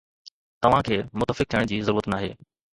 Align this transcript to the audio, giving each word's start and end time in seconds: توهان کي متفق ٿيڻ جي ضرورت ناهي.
توهان 0.65 0.87
کي 0.87 0.97
متفق 1.21 1.53
ٿيڻ 1.55 1.71
جي 1.73 1.81
ضرورت 1.93 2.13
ناهي. 2.17 2.37